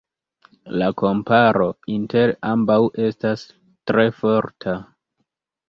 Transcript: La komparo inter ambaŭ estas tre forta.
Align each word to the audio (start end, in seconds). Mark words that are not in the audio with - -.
La 0.81 0.87
komparo 1.01 1.67
inter 1.97 2.35
ambaŭ 2.53 2.79
estas 3.11 3.47
tre 3.93 4.09
forta. 4.25 4.77